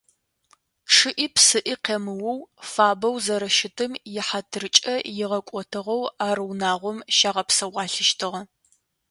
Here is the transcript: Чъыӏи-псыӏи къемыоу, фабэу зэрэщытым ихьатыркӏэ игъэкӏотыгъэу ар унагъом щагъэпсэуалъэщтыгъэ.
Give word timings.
Чъыӏи-псыӏи 0.93 1.75
къемыоу, 1.83 2.39
фабэу 2.71 3.15
зэрэщытым 3.25 3.91
ихьатыркӏэ 4.15 4.95
игъэкӏотыгъэу 5.21 6.03
ар 6.27 6.37
унагъом 6.47 6.97
щагъэпсэуалъэщтыгъэ. 7.15 8.41